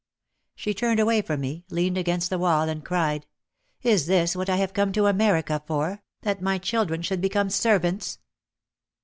[0.55, 3.27] She turned away from me, leaned against the wall and cried,
[3.83, 8.17] "Is this what I have come to America for, that my children should become servants?"